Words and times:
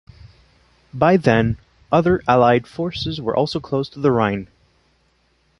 By 0.95 1.15
then, 1.15 1.57
other 1.91 2.23
Allied 2.27 2.65
forces 2.65 3.21
were 3.21 3.35
also 3.35 3.59
close 3.59 3.87
to 3.89 3.99
the 3.99 4.11
Rhine. 4.11 4.47